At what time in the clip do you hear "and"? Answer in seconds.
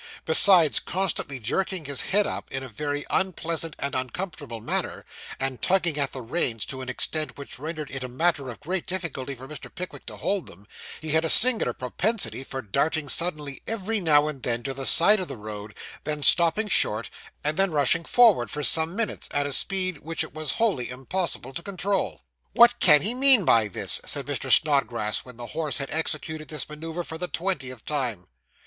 3.77-3.93, 5.39-5.61, 14.27-14.41, 17.43-17.55